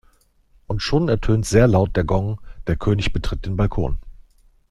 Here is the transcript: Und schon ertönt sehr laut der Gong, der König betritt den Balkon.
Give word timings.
Und 0.65 0.81
schon 0.81 1.09
ertönt 1.09 1.45
sehr 1.45 1.67
laut 1.67 1.95
der 1.95 2.03
Gong, 2.03 2.41
der 2.65 2.75
König 2.75 3.13
betritt 3.13 3.45
den 3.45 3.55
Balkon. 3.55 3.99